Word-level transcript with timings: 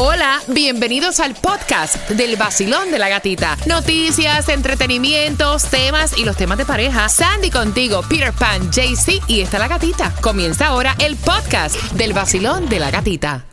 Hola, 0.00 0.38
bienvenidos 0.46 1.18
al 1.18 1.34
podcast 1.34 2.08
del 2.10 2.36
vacilón 2.36 2.92
de 2.92 3.00
la 3.00 3.08
gatita. 3.08 3.56
Noticias, 3.66 4.48
entretenimientos, 4.48 5.64
temas 5.64 6.16
y 6.16 6.24
los 6.24 6.36
temas 6.36 6.56
de 6.56 6.64
pareja. 6.64 7.08
Sandy 7.08 7.50
contigo, 7.50 8.02
Peter 8.08 8.32
Pan, 8.32 8.70
JC 8.70 9.20
y 9.26 9.40
está 9.40 9.58
la 9.58 9.66
gatita. 9.66 10.14
Comienza 10.20 10.68
ahora 10.68 10.94
el 11.00 11.16
podcast 11.16 11.74
del 11.94 12.12
vacilón 12.12 12.68
de 12.68 12.78
la 12.78 12.92
gatita. 12.92 13.44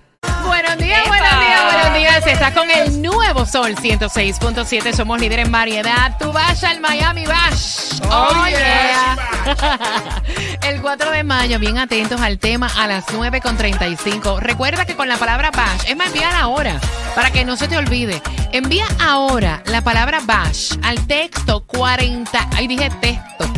Buenos 0.46 0.78
días, 0.78 1.08
buenos 1.08 1.40
días, 1.40 1.74
buenos 1.74 1.98
días. 1.98 2.28
Estás 2.28 2.54
con 2.54 2.70
el 2.70 3.02
nuevo 3.02 3.48
Sol 3.48 3.74
106.7. 3.74 4.94
Somos 4.94 5.20
líder 5.20 5.40
en 5.40 5.52
variedad. 5.52 6.16
Tú 6.20 6.32
vas 6.32 6.64
al 6.64 6.80
Miami 6.80 7.26
Bash. 7.26 8.00
Oh, 8.12 8.46
yeah. 8.48 10.22
El 10.62 10.82
4 10.82 11.12
de 11.12 11.24
mayo, 11.24 11.60
bien 11.60 11.78
atentos 11.78 12.20
al 12.22 12.40
tema 12.40 12.68
a 12.78 12.88
las 12.88 13.06
9.35. 13.08 14.40
Recuerda 14.40 14.86
que 14.86 14.96
con 14.96 15.08
la 15.08 15.18
palabra 15.18 15.52
Bash, 15.52 15.84
es 15.88 15.96
más, 15.96 16.08
envía 16.08 16.40
ahora 16.40 16.82
para 17.16 17.30
que 17.32 17.46
no 17.46 17.56
se 17.58 17.68
te 17.68 17.78
olvide. 17.78 18.20
Envía 18.52 18.88
ahora 19.00 19.62
la 19.66 19.82
palabra 19.82 20.22
Bash 20.26 20.74
al 20.84 21.06
texto 21.08 21.66
40. 21.66 22.50
Ahí 22.56 22.68
dije 22.68 22.90
texto. 23.02 23.52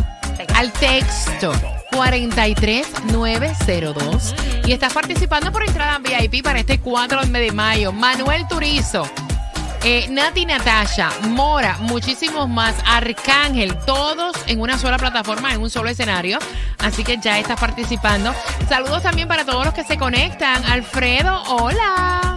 Al 0.56 0.72
texto 0.74 1.52
43902 1.92 4.36
y 4.66 4.72
estás 4.72 4.94
participando 4.94 5.52
por 5.52 5.64
entrada 5.64 6.00
VIP 6.00 6.44
para 6.44 6.60
este 6.60 6.80
4 6.80 7.26
de 7.26 7.52
mayo. 7.52 7.92
Manuel 7.92 8.48
Turizo. 8.48 9.08
Eh, 9.90 10.06
Nati 10.10 10.46
Natasha, 10.46 11.10
Mora, 11.30 11.78
muchísimos 11.80 12.50
más, 12.50 12.76
Arcángel, 12.86 13.74
todos 13.86 14.36
en 14.46 14.60
una 14.60 14.78
sola 14.78 14.98
plataforma, 14.98 15.54
en 15.54 15.62
un 15.62 15.70
solo 15.70 15.88
escenario. 15.88 16.40
Así 16.80 17.06
que 17.06 17.16
ya 17.16 17.40
estás 17.40 17.58
participando. 17.58 18.34
Saludos 18.68 19.02
también 19.02 19.30
para 19.30 19.46
todos 19.46 19.64
los 19.64 19.74
que 19.74 19.86
se 19.86 19.98
conectan. 19.98 20.62
Alfredo, 20.66 21.42
hola 21.44 22.37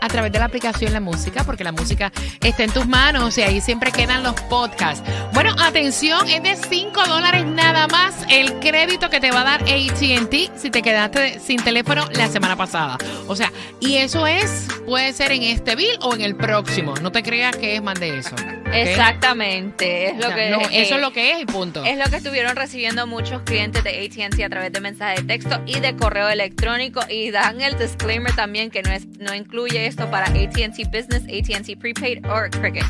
a 0.00 0.08
través 0.08 0.32
de 0.32 0.38
la 0.38 0.46
aplicación 0.46 0.92
La 0.92 1.00
Música, 1.00 1.44
porque 1.44 1.64
la 1.64 1.72
música 1.72 2.12
está 2.42 2.64
en 2.64 2.72
tus 2.72 2.86
manos 2.86 3.36
y 3.38 3.42
ahí 3.42 3.60
siempre 3.60 3.92
quedan 3.92 4.22
los 4.22 4.34
podcasts. 4.42 5.02
Bueno, 5.32 5.54
atención, 5.58 6.28
es 6.28 6.42
de 6.42 6.56
5 6.56 7.06
dólares 7.06 7.44
nada 7.46 7.86
más 7.88 8.14
el 8.28 8.58
crédito 8.60 9.10
que 9.10 9.20
te 9.20 9.30
va 9.30 9.40
a 9.40 9.44
dar 9.44 9.62
ATT 9.62 10.56
si 10.56 10.70
te 10.70 10.82
quedaste 10.82 11.40
sin 11.40 11.62
teléfono 11.62 12.06
la 12.12 12.28
semana 12.28 12.56
pasada. 12.56 12.98
O 13.26 13.36
sea, 13.36 13.52
y 13.80 13.96
eso 13.96 14.26
es, 14.26 14.68
puede 14.86 15.12
ser 15.12 15.32
en 15.32 15.42
este 15.42 15.76
bill 15.76 15.98
o 16.02 16.14
en 16.14 16.22
el 16.22 16.36
próximo. 16.36 16.94
No 17.02 17.12
te 17.12 17.22
creas 17.22 17.56
que 17.56 17.76
es 17.76 17.82
más 17.82 17.98
de 17.98 18.18
eso. 18.18 18.34
Exactamente, 18.72 20.10
es 20.10 20.16
lo 20.18 20.34
que 20.34 20.50
no, 20.50 20.60
eso 20.72 20.94
es 20.96 21.00
lo 21.00 21.12
que 21.12 21.32
es 21.32 21.42
y 21.42 21.46
punto. 21.46 21.84
Es 21.84 21.98
lo 21.98 22.04
que 22.04 22.16
estuvieron 22.16 22.56
recibiendo 22.56 23.06
muchos 23.06 23.42
clientes 23.42 23.82
de 23.84 24.06
AT&T 24.06 24.44
a 24.44 24.48
través 24.48 24.72
de 24.72 24.80
mensaje 24.80 25.22
de 25.22 25.26
texto 25.26 25.60
y 25.66 25.80
de 25.80 25.96
correo 25.96 26.28
electrónico 26.28 27.00
y 27.08 27.30
dan 27.30 27.60
el 27.60 27.78
disclaimer 27.78 28.34
también 28.34 28.70
que 28.70 28.82
no 28.82 28.90
es 28.90 29.06
no 29.18 29.34
incluye 29.34 29.86
esto 29.86 30.10
para 30.10 30.26
AT&T 30.26 30.84
Business, 30.92 31.22
AT&T 31.22 31.76
Prepaid 31.76 32.24
o 32.26 32.50
Cricket. 32.50 32.84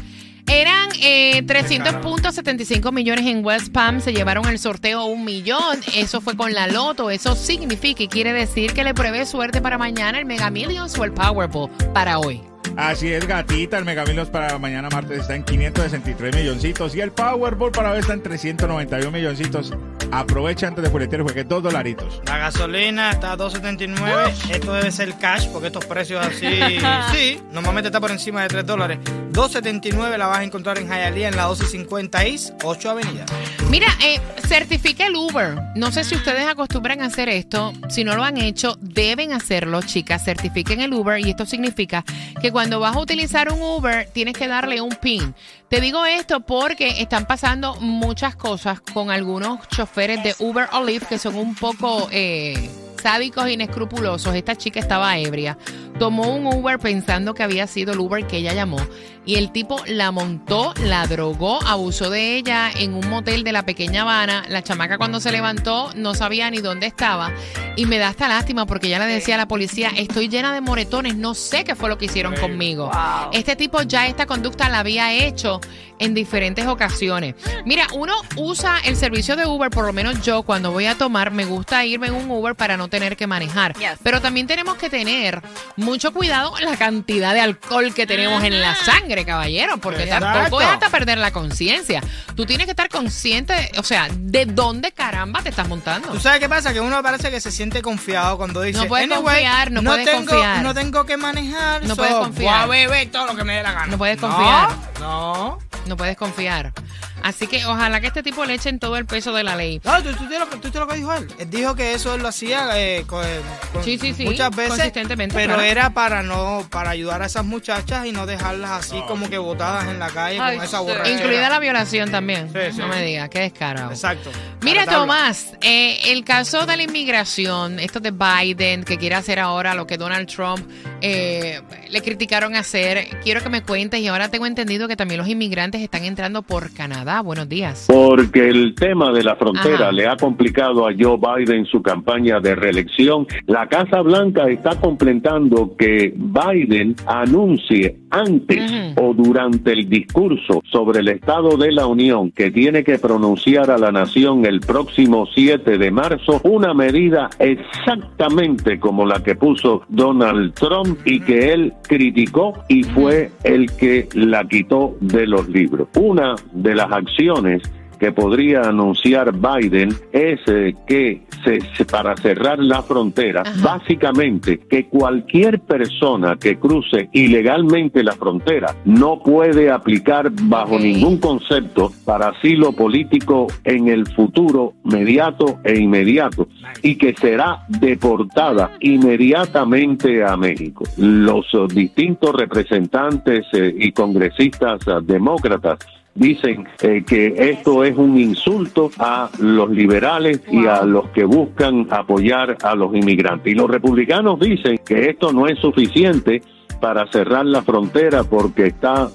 Eran 0.48 0.90
eh, 1.02 1.42
300.75 1.44 2.92
millones 2.92 3.26
en 3.26 3.44
West 3.44 3.72
Palm, 3.72 4.00
se 4.00 4.12
llevaron 4.12 4.46
el 4.46 4.60
sorteo 4.60 5.04
un 5.06 5.24
millón, 5.24 5.80
eso 5.94 6.20
fue 6.20 6.36
con 6.36 6.54
la 6.54 6.68
loto, 6.68 7.10
eso 7.10 7.34
significa 7.34 8.04
y 8.04 8.08
quiere 8.08 8.32
decir 8.32 8.72
que 8.72 8.84
le 8.84 8.94
pruebe 8.94 9.26
suerte 9.26 9.60
para 9.60 9.76
mañana 9.76 10.20
el 10.20 10.24
Mega 10.24 10.50
Millions 10.50 10.96
o 10.98 11.04
el 11.04 11.12
Powerball 11.12 11.68
para 11.92 12.20
hoy. 12.20 12.40
Así 12.76 13.10
es, 13.10 13.26
gatita. 13.26 13.78
El 13.78 13.84
Mega 13.84 14.04
Millions 14.04 14.28
para 14.28 14.58
mañana 14.58 14.90
martes 14.90 15.20
está 15.20 15.34
en 15.34 15.44
563 15.44 16.36
milloncitos 16.36 16.94
y 16.94 17.00
el 17.00 17.10
Powerball 17.10 17.72
para 17.72 17.92
hoy 17.92 18.00
está 18.00 18.12
en 18.12 18.22
391 18.22 19.10
milloncitos. 19.10 19.72
Aprovecha 20.12 20.68
antes 20.68 20.84
de 20.84 20.90
boletear 20.90 21.22
juegue 21.22 21.44
dos 21.44 21.62
dolaritos. 21.62 22.20
La 22.26 22.38
gasolina 22.38 23.10
está 23.10 23.32
a 23.32 23.38
2.79. 23.38 24.50
Esto 24.50 24.72
debe 24.74 24.92
ser 24.92 25.14
cash 25.18 25.48
porque 25.48 25.68
estos 25.68 25.84
precios 25.86 26.24
así, 26.24 26.46
sí, 27.12 27.40
normalmente 27.50 27.88
está 27.88 28.00
por 28.00 28.10
encima 28.10 28.42
de 28.42 28.48
3 28.48 28.66
dólares. 28.66 28.98
2.79 29.32 30.16
la 30.16 30.26
vas 30.26 30.38
a 30.38 30.44
encontrar 30.44 30.78
en 30.78 30.88
Hialeah 30.88 31.28
en 31.28 31.36
la 31.36 31.46
1250 31.46 32.24
East, 32.24 32.54
8 32.62 32.90
Avenida. 32.90 33.26
Mira, 33.70 33.88
eh, 34.04 34.20
certifica 34.46 35.06
el 35.06 35.16
Uber. 35.16 35.56
No 35.74 35.90
sé 35.92 36.04
si 36.04 36.14
ustedes 36.14 36.46
acostumbran 36.46 37.02
a 37.02 37.06
hacer 37.06 37.28
esto. 37.28 37.72
Si 37.88 38.04
no 38.04 38.14
lo 38.16 38.22
han 38.22 38.36
hecho, 38.36 38.78
deben 38.80 39.32
hacerlo, 39.32 39.82
chicas. 39.82 40.24
Certifiquen 40.24 40.80
el 40.80 40.94
Uber 40.94 41.18
y 41.18 41.30
esto 41.30 41.46
significa 41.46 42.04
que 42.40 42.52
cuando 42.52 42.65
vas 42.74 42.96
a 42.96 42.98
utilizar 42.98 43.52
un 43.52 43.62
Uber 43.62 44.08
tienes 44.12 44.34
que 44.34 44.48
darle 44.48 44.80
un 44.80 44.90
PIN. 44.90 45.34
Te 45.68 45.80
digo 45.80 46.04
esto 46.04 46.40
porque 46.40 47.00
están 47.00 47.26
pasando 47.26 47.76
muchas 47.76 48.36
cosas 48.36 48.80
con 48.80 49.10
algunos 49.10 49.66
choferes 49.68 50.22
de 50.22 50.34
Uber 50.38 50.68
o 50.72 50.84
Lyft 50.84 51.08
que 51.08 51.18
son 51.18 51.36
un 51.36 51.54
poco 51.54 52.08
eh, 52.10 52.70
sádicos 53.02 53.48
inescrupulosos. 53.48 54.34
Esta 54.34 54.56
chica 54.56 54.80
estaba 54.80 55.16
ebria. 55.18 55.56
Tomó 55.98 56.34
un 56.34 56.46
Uber 56.46 56.78
pensando 56.78 57.32
que 57.34 57.42
había 57.42 57.66
sido 57.66 57.94
el 57.94 58.00
Uber 58.00 58.26
que 58.26 58.36
ella 58.36 58.52
llamó. 58.52 58.76
Y 59.24 59.34
el 59.36 59.50
tipo 59.50 59.82
la 59.86 60.12
montó, 60.12 60.72
la 60.84 61.04
drogó, 61.06 61.60
abusó 61.66 62.10
de 62.10 62.36
ella 62.36 62.70
en 62.70 62.94
un 62.94 63.08
motel 63.08 63.42
de 63.42 63.50
la 63.50 63.64
pequeña 63.64 64.02
Habana. 64.02 64.44
La 64.48 64.62
chamaca 64.62 64.98
cuando 64.98 65.18
se 65.18 65.32
levantó 65.32 65.90
no 65.96 66.14
sabía 66.14 66.48
ni 66.50 66.58
dónde 66.58 66.86
estaba. 66.86 67.32
Y 67.74 67.86
me 67.86 67.98
da 67.98 68.08
hasta 68.08 68.28
lástima 68.28 68.66
porque 68.66 68.88
ya 68.88 69.00
le 69.00 69.06
decía 69.06 69.34
a 69.34 69.38
la 69.38 69.48
policía, 69.48 69.90
estoy 69.96 70.28
llena 70.28 70.54
de 70.54 70.60
moretones, 70.60 71.16
no 71.16 71.34
sé 71.34 71.64
qué 71.64 71.74
fue 71.74 71.88
lo 71.88 71.98
que 71.98 72.04
hicieron 72.04 72.36
conmigo. 72.36 72.90
Este 73.32 73.56
tipo 73.56 73.82
ya 73.82 74.06
esta 74.06 74.26
conducta 74.26 74.68
la 74.68 74.78
había 74.78 75.12
hecho 75.12 75.60
en 75.98 76.14
diferentes 76.14 76.66
ocasiones. 76.66 77.34
Mira, 77.64 77.86
uno 77.94 78.14
usa 78.36 78.78
el 78.84 78.96
servicio 78.96 79.34
de 79.34 79.46
Uber, 79.46 79.70
por 79.70 79.86
lo 79.86 79.92
menos 79.92 80.22
yo 80.22 80.42
cuando 80.42 80.70
voy 80.70 80.86
a 80.86 80.96
tomar, 80.96 81.32
me 81.32 81.46
gusta 81.46 81.84
irme 81.84 82.08
en 82.08 82.14
un 82.14 82.30
Uber 82.30 82.54
para 82.54 82.76
no 82.76 82.88
tener 82.88 83.16
que 83.16 83.26
manejar. 83.26 83.74
Yes. 83.74 83.98
Pero 84.02 84.20
también 84.20 84.46
tenemos 84.46 84.76
que 84.76 84.88
tener 84.90 85.42
mucho 85.86 86.12
cuidado 86.12 86.50
con 86.50 86.62
la 86.64 86.76
cantidad 86.76 87.32
de 87.32 87.40
alcohol 87.40 87.94
que 87.94 88.06
tenemos 88.06 88.42
en 88.44 88.60
la 88.60 88.74
sangre, 88.74 89.24
caballero, 89.24 89.78
porque 89.78 90.06
tampoco 90.06 90.60
es 90.60 90.66
hasta 90.66 90.90
perder 90.90 91.16
la 91.18 91.30
conciencia. 91.30 92.02
Tú 92.34 92.44
tienes 92.44 92.66
que 92.66 92.72
estar 92.72 92.88
consciente, 92.90 93.70
o 93.78 93.82
sea, 93.82 94.08
de 94.12 94.44
dónde 94.44 94.92
caramba 94.92 95.42
te 95.42 95.48
estás 95.48 95.68
montando. 95.68 96.08
¿Tú 96.10 96.20
sabes 96.20 96.40
qué 96.40 96.48
pasa? 96.48 96.72
Que 96.72 96.80
uno 96.80 97.02
parece 97.02 97.30
que 97.30 97.40
se 97.40 97.50
siente 97.50 97.80
confiado 97.80 98.36
cuando 98.36 98.60
dice, 98.60 98.80
No 98.80 98.86
puedes 98.86 99.06
"Anyway, 99.10 99.22
confiar, 99.44 99.70
no 99.70 99.82
puedes 99.82 100.04
tengo, 100.04 100.26
confiar. 100.30 100.62
No 100.62 100.74
tengo 100.74 101.06
que 101.06 101.16
manejar, 101.16 101.82
No 101.84 101.88
so 101.90 101.96
puedes 101.96 102.14
confiar. 102.14 102.66
voy 102.66 102.78
a 102.78 102.86
beber 102.88 103.10
todo 103.10 103.26
lo 103.28 103.36
que 103.36 103.44
me 103.44 103.54
dé 103.56 103.62
la 103.62 103.72
gana. 103.72 103.86
No 103.86 103.96
puedes 103.98 104.18
confiar. 104.20 104.70
No, 105.00 105.58
No 105.86 105.96
puedes 105.96 106.16
confiar. 106.16 106.72
Así 107.22 107.46
que 107.46 107.64
ojalá 107.66 108.00
que 108.00 108.06
este 108.08 108.22
tipo 108.22 108.44
le 108.44 108.54
echen 108.54 108.78
todo 108.78 108.96
el 108.96 109.06
peso 109.06 109.32
de 109.32 109.42
la 109.42 109.56
ley. 109.56 109.80
no. 109.84 110.02
¿tú, 110.02 110.12
tú, 110.14 110.24
lo, 110.28 110.46
tú 110.60 110.70
te 110.70 110.78
lo 110.78 110.86
que 110.86 110.96
dijo 110.96 111.12
él. 111.12 111.26
Él 111.38 111.50
dijo 111.50 111.74
que 111.74 111.94
eso 111.94 112.14
él 112.14 112.22
lo 112.22 112.28
hacía 112.28 112.68
eh, 112.78 113.04
con- 113.06 113.24
con- 113.72 113.82
Sí, 113.84 113.98
sí, 113.98 114.14
sí, 114.14 114.24
muchas 114.24 114.50
veces, 114.54 114.70
consistentemente, 114.74 115.34
pero 115.34 115.54
claro. 115.54 115.62
era 115.62 115.90
para 115.90 116.22
no 116.22 116.66
para 116.70 116.90
ayudar 116.90 117.22
a 117.22 117.26
esas 117.26 117.44
muchachas 117.44 118.06
y 118.06 118.12
no 118.12 118.26
dejarlas 118.26 118.70
así 118.70 119.00
como 119.08 119.28
que 119.28 119.38
botadas 119.38 119.88
en 119.88 119.98
la 119.98 120.08
calle 120.08 120.38
Ay, 120.40 120.56
con 120.56 120.64
esa 120.64 120.80
borrachera. 120.80 121.10
Incluida 121.18 121.48
la 121.48 121.58
violación 121.58 122.10
también. 122.10 122.50
Sí, 122.52 122.58
sí. 122.72 122.78
No 122.78 122.88
me 122.88 123.02
digas, 123.02 123.28
qué 123.28 123.40
descarado. 123.40 123.90
Exacto. 123.90 124.30
Mira. 124.62 124.84
Tomás, 124.86 125.52
eh, 125.62 125.98
el 126.12 126.24
caso 126.24 126.64
de 126.64 126.76
la 126.76 126.82
inmigración, 126.84 127.80
esto 127.80 127.98
de 127.98 128.12
Biden, 128.12 128.84
que 128.84 128.96
quiere 128.98 129.16
hacer 129.16 129.38
ahora 129.40 129.74
lo 129.74 129.86
que 129.86 129.96
Donald 129.98 130.28
Trump 130.28 130.60
eh, 131.02 131.60
le 131.90 132.00
criticaron 132.02 132.54
hacer, 132.56 133.06
quiero 133.22 133.40
que 133.42 133.48
me 133.48 133.62
cuentes 133.62 134.00
y 134.00 134.08
ahora 134.08 134.28
tengo 134.28 134.46
entendido 134.46 134.88
que 134.88 134.96
también 134.96 135.18
los 135.18 135.28
inmigrantes 135.28 135.80
están 135.80 136.04
entrando 136.04 136.42
por 136.42 136.72
Canadá. 136.72 137.20
Buenos 137.22 137.48
días. 137.48 137.86
Porque 137.88 138.48
el 138.48 138.74
tema 138.74 139.12
de 139.12 139.22
la 139.22 139.36
frontera 139.36 139.86
Ajá. 139.86 139.92
le 139.92 140.06
ha 140.06 140.16
complicado 140.16 140.86
a 140.86 140.92
Joe 140.98 141.18
Biden 141.18 141.66
su 141.66 141.82
campaña 141.82 142.40
de 142.40 142.54
reelección. 142.54 143.26
La 143.46 143.68
Casa 143.68 144.00
Blanca 144.02 144.48
está 144.48 144.78
completando 144.80 145.76
que 145.76 146.12
Biden 146.16 146.96
anuncie 147.06 147.98
antes 148.10 148.70
Ujú. 148.70 149.08
o 149.08 149.14
durante 149.14 149.72
el 149.72 149.88
discurso 149.88 150.62
sobre 150.70 151.00
el 151.00 151.08
Estado 151.08 151.56
de 151.56 151.72
la 151.72 151.86
Unión 151.86 152.30
que 152.30 152.50
tiene 152.50 152.82
que 152.82 152.98
pronunciar 152.98 153.70
a 153.70 153.78
la 153.78 153.92
nación 153.92 154.44
el 154.46 154.60
próximo 154.60 155.26
7 155.34 155.78
de 155.78 155.90
marzo 155.90 156.40
una 156.44 156.72
medida 156.74 157.28
exactamente 157.38 158.78
como 158.78 159.04
la 159.04 159.22
que 159.22 159.34
puso 159.34 159.82
Donald 159.88 160.54
Trump 160.54 160.95
y 161.04 161.20
que 161.20 161.52
él 161.52 161.72
criticó 161.82 162.64
y 162.68 162.82
fue 162.82 163.30
el 163.44 163.70
que 163.72 164.08
la 164.14 164.44
quitó 164.44 164.96
de 165.00 165.26
los 165.26 165.48
libros. 165.48 165.88
Una 165.96 166.34
de 166.52 166.74
las 166.74 166.90
acciones 166.90 167.62
que 167.98 168.12
podría 168.12 168.62
anunciar 168.62 169.32
Biden 169.32 169.90
es 170.12 170.40
eh, 170.46 170.74
que 170.86 171.22
se, 171.44 171.60
se- 171.76 171.84
para 171.84 172.16
cerrar 172.16 172.58
la 172.58 172.82
frontera, 172.82 173.42
Ajá. 173.42 173.78
básicamente 173.78 174.58
que 174.58 174.86
cualquier 174.86 175.60
persona 175.60 176.36
que 176.36 176.58
cruce 176.58 177.08
ilegalmente 177.12 178.02
la 178.02 178.12
frontera 178.12 178.74
no 178.84 179.20
puede 179.22 179.70
aplicar 179.70 180.30
bajo 180.42 180.78
ningún 180.78 181.18
concepto 181.18 181.92
para 182.04 182.28
asilo 182.28 182.72
político 182.72 183.46
en 183.64 183.88
el 183.88 184.06
futuro 184.08 184.74
mediato 184.84 185.58
e 185.64 185.78
inmediato 185.78 186.48
y 186.82 186.96
que 186.96 187.14
será 187.14 187.64
deportada 187.68 188.72
inmediatamente 188.80 190.24
a 190.24 190.36
México. 190.36 190.84
Los 190.96 191.46
distintos 191.74 192.34
representantes 192.34 193.44
eh, 193.52 193.74
y 193.78 193.92
congresistas 193.92 194.80
eh, 194.86 194.92
demócratas 195.02 195.78
dicen 196.16 196.66
eh, 196.82 197.04
que 197.06 197.34
esto 197.36 197.84
es 197.84 197.96
un 197.96 198.18
insulto 198.18 198.90
a 198.98 199.30
los 199.38 199.70
liberales 199.70 200.40
y 200.50 200.66
a 200.66 200.82
los 200.82 201.08
que 201.10 201.24
buscan 201.24 201.86
apoyar 201.90 202.56
a 202.62 202.74
los 202.74 202.94
inmigrantes. 202.94 203.52
Y 203.52 203.54
los 203.54 203.70
republicanos 203.70 204.40
dicen 204.40 204.78
que 204.84 205.10
esto 205.10 205.32
no 205.32 205.46
es 205.46 205.58
suficiente 205.58 206.42
para 206.80 207.06
cerrar 207.10 207.46
la 207.46 207.62
frontera 207.62 208.24
porque 208.24 208.66
está 208.66 209.08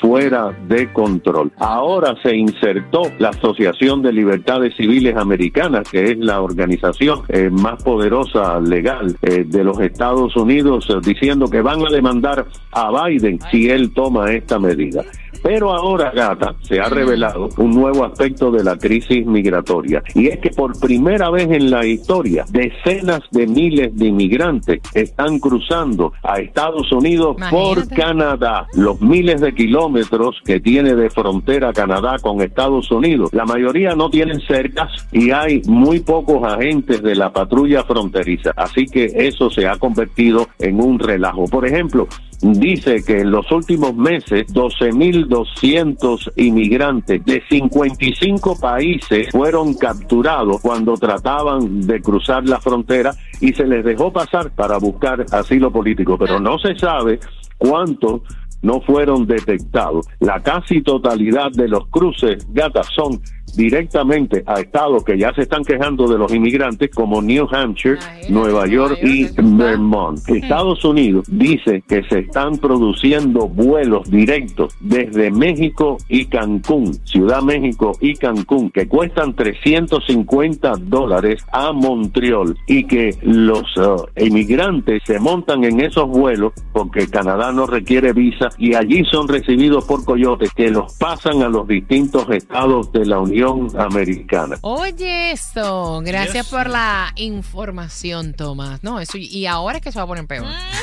fuera 0.00 0.52
de 0.68 0.92
control. 0.92 1.52
Ahora 1.58 2.14
se 2.22 2.36
insertó 2.36 3.02
la 3.18 3.30
Asociación 3.30 4.02
de 4.02 4.12
Libertades 4.12 4.74
Civiles 4.76 5.16
Americanas, 5.16 5.88
que 5.90 6.12
es 6.12 6.18
la 6.18 6.40
organización 6.40 7.22
eh, 7.28 7.50
más 7.50 7.82
poderosa 7.82 8.60
legal 8.60 9.16
eh, 9.22 9.44
de 9.46 9.64
los 9.64 9.80
Estados 9.80 10.36
Unidos, 10.36 10.88
eh, 10.90 10.94
diciendo 11.02 11.48
que 11.48 11.62
van 11.62 11.84
a 11.86 11.90
demandar 11.90 12.46
a 12.72 13.06
Biden 13.08 13.38
si 13.50 13.70
él 13.70 13.92
toma 13.92 14.32
esta 14.32 14.58
medida. 14.58 15.02
Pero 15.46 15.72
ahora, 15.72 16.10
gata, 16.10 16.56
se 16.60 16.80
ha 16.80 16.88
revelado 16.88 17.50
un 17.58 17.70
nuevo 17.70 18.04
aspecto 18.04 18.50
de 18.50 18.64
la 18.64 18.76
crisis 18.76 19.24
migratoria 19.24 20.02
y 20.12 20.26
es 20.26 20.40
que 20.40 20.50
por 20.50 20.76
primera 20.80 21.30
vez 21.30 21.48
en 21.52 21.70
la 21.70 21.86
historia 21.86 22.44
decenas 22.50 23.20
de 23.30 23.46
miles 23.46 23.96
de 23.96 24.06
inmigrantes 24.06 24.80
están 24.92 25.38
cruzando 25.38 26.12
a 26.24 26.40
Estados 26.40 26.90
Unidos 26.90 27.36
por. 27.48 27.86
Canadá. 27.88 28.66
Los 28.74 29.00
miles 29.00 29.40
de 29.40 29.54
kilómetros 29.54 30.40
que 30.44 30.58
tiene 30.58 30.94
de 30.94 31.10
frontera 31.10 31.72
Canadá 31.72 32.16
con 32.20 32.40
Estados 32.42 32.90
Unidos, 32.90 33.30
la 33.32 33.44
mayoría 33.44 33.94
no 33.94 34.10
tienen 34.10 34.40
cercas 34.40 35.06
y 35.12 35.30
hay 35.30 35.62
muy 35.66 36.00
pocos 36.00 36.42
agentes 36.42 37.02
de 37.02 37.14
la 37.14 37.32
patrulla 37.32 37.84
fronteriza. 37.84 38.52
Así 38.56 38.86
que 38.86 39.04
eso 39.14 39.50
se 39.50 39.68
ha 39.68 39.76
convertido 39.76 40.48
en 40.58 40.80
un 40.80 40.98
relajo. 40.98 41.44
Por 41.46 41.66
ejemplo, 41.66 42.08
dice 42.40 43.02
que 43.04 43.20
en 43.20 43.30
los 43.30 43.50
últimos 43.50 43.94
meses 43.94 44.46
12.200 44.52 46.32
inmigrantes 46.36 47.24
de 47.24 47.42
55 47.48 48.58
países 48.58 49.28
fueron 49.30 49.74
capturados 49.74 50.60
cuando 50.60 50.94
trataban 50.94 51.80
de 51.80 52.00
cruzar 52.00 52.44
la 52.48 52.60
frontera 52.60 53.14
y 53.40 53.52
se 53.52 53.66
les 53.66 53.84
dejó 53.84 54.12
pasar 54.12 54.50
para 54.54 54.78
buscar 54.78 55.24
asilo 55.32 55.70
político, 55.70 56.18
pero 56.18 56.38
no 56.40 56.58
se 56.58 56.76
sabe 56.76 57.20
cuántos 57.58 58.22
no 58.62 58.80
fueron 58.80 59.26
detectados. 59.26 60.06
La 60.20 60.42
casi 60.42 60.82
totalidad 60.82 61.50
de 61.52 61.68
los 61.68 61.86
cruces 61.88 62.46
gatas 62.52 62.88
son 62.94 63.20
directamente 63.56 64.42
a 64.46 64.60
estados 64.60 65.04
que 65.04 65.18
ya 65.18 65.32
se 65.34 65.42
están 65.42 65.64
quejando 65.64 66.06
de 66.06 66.18
los 66.18 66.32
inmigrantes 66.32 66.90
como 66.94 67.22
New 67.22 67.48
Hampshire, 67.50 67.96
Imagínate, 67.96 68.32
Nueva 68.32 68.66
York 68.66 68.98
y 69.02 69.26
Vermont. 69.36 70.18
Estados 70.28 70.84
Unidos 70.84 71.26
dice 71.30 71.82
que 71.86 72.02
se 72.04 72.20
están 72.20 72.58
produciendo 72.58 73.48
vuelos 73.48 74.10
directos 74.10 74.76
desde 74.80 75.30
México 75.30 75.98
y 76.08 76.26
Cancún, 76.26 76.94
Ciudad 77.04 77.42
México 77.42 77.92
y 78.00 78.14
Cancún, 78.14 78.70
que 78.70 78.88
cuestan 78.88 79.34
350 79.34 80.72
dólares 80.80 81.44
a 81.52 81.72
Montreal 81.72 82.56
y 82.66 82.84
que 82.84 83.16
los 83.22 83.64
eh, 83.76 84.26
inmigrantes 84.26 85.02
se 85.06 85.18
montan 85.18 85.64
en 85.64 85.80
esos 85.80 86.08
vuelos 86.08 86.52
porque 86.72 87.08
Canadá 87.08 87.52
no 87.52 87.66
requiere 87.66 88.12
visa 88.12 88.48
y 88.58 88.74
allí 88.74 89.04
son 89.04 89.28
recibidos 89.28 89.84
por 89.84 90.04
coyotes 90.04 90.52
que 90.52 90.70
los 90.70 90.94
pasan 90.98 91.42
a 91.42 91.48
los 91.48 91.66
distintos 91.66 92.28
estados 92.30 92.92
de 92.92 93.06
la 93.06 93.18
Unión 93.50 93.80
Americana. 93.80 94.58
Oye, 94.62 95.32
eso. 95.32 96.00
Gracias 96.04 96.46
Yes. 96.46 96.46
por 96.48 96.68
la 96.68 97.12
información, 97.16 98.34
Tomás. 98.34 98.82
No, 98.82 99.00
eso, 99.00 99.18
y 99.18 99.46
ahora 99.46 99.78
es 99.78 99.82
que 99.82 99.92
se 99.92 99.98
va 99.98 100.04
a 100.04 100.06
poner 100.06 100.26
peor. 100.26 100.46